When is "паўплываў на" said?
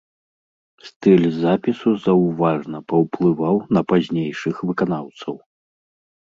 2.93-3.85